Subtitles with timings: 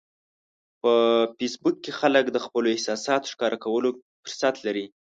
[0.81, 0.93] په
[1.37, 3.89] فېسبوک کې خلک د خپلو احساساتو ښکاره کولو
[4.23, 4.85] فرصت لري